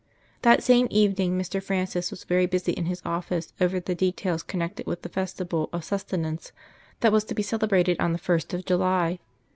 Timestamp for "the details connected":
3.79-4.87